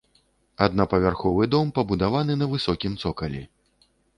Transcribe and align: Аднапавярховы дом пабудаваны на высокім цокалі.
Аднапавярховы 0.65 1.43
дом 1.55 1.67
пабудаваны 1.77 2.39
на 2.43 2.51
высокім 2.55 2.99
цокалі. 3.07 3.47